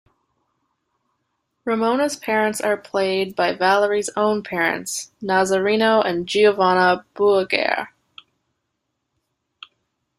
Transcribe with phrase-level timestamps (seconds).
[1.63, 7.89] Ramona's parents are played by Valerie's own parents, Nazareno and Giovanna Buhagiar.